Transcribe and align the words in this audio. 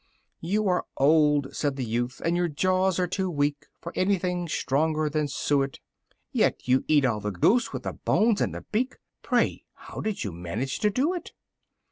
5. 0.37 0.37
"You 0.49 0.67
are 0.67 0.85
old," 0.97 1.55
said 1.55 1.75
the 1.75 1.85
youth, 1.85 2.23
"and 2.25 2.35
your 2.35 2.47
jaws 2.47 2.97
are 2.97 3.05
too 3.05 3.29
weak 3.29 3.67
For 3.79 3.93
anything 3.95 4.47
tougher 4.47 5.11
than 5.13 5.27
suet: 5.27 5.77
Yet 6.31 6.67
you 6.67 6.83
eat 6.87 7.05
all 7.05 7.19
the 7.19 7.29
goose, 7.29 7.71
with 7.71 7.83
the 7.83 7.93
bones 7.93 8.41
and 8.41 8.55
the 8.55 8.65
beak 8.71 8.95
Pray, 9.21 9.63
how 9.75 10.01
did 10.01 10.23
you 10.23 10.31
manage 10.31 10.79
to 10.79 10.89
do 10.89 11.13
it?" 11.13 11.33